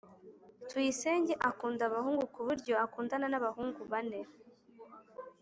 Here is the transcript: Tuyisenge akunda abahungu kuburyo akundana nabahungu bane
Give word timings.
Tuyisenge 0.69 1.33
akunda 1.49 1.81
abahungu 1.89 2.23
kuburyo 2.33 2.73
akundana 2.85 3.25
nabahungu 3.29 3.81
bane 3.91 4.21